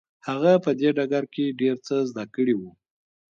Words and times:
هغه 0.27 0.53
په 0.63 0.71
دې 0.79 0.89
ډګر 0.97 1.23
کې 1.33 1.55
ډېر 1.61 1.75
څه 1.85 1.95
زده 2.09 2.23
کړي 2.35 2.55
وو. 2.57 2.71